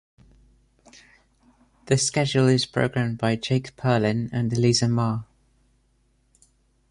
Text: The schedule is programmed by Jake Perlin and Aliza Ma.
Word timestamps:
The 1.85 1.95
schedule 1.95 2.47
is 2.47 2.65
programmed 2.65 3.19
by 3.19 3.35
Jake 3.35 3.75
Perlin 3.75 4.31
and 4.33 4.49
Aliza 4.49 4.89
Ma. 4.89 5.21